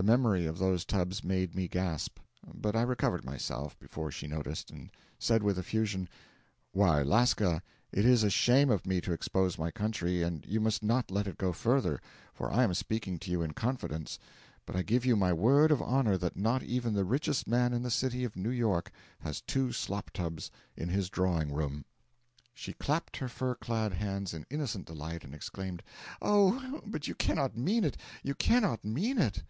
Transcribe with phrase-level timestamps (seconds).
[0.00, 2.20] The memory of those tubs made me gasp,
[2.54, 6.08] but I recovered myself before she noticed, and said with effusion:
[6.70, 7.60] 'Why, Lasca,
[7.90, 11.26] it is a shame of me to expose my country, and you must not let
[11.26, 12.00] it go further,
[12.32, 14.20] for I am speaking to you in confidence;
[14.66, 17.82] but I give you my word of honour that not even the richest man in
[17.82, 21.84] the city of New York has two slop tubs in his drawing room.'
[22.54, 25.82] She clapped her fur clad hands in innocent delight, and exclaimed:
[26.22, 29.42] 'Oh, but you cannot mean it, you cannot mean it!'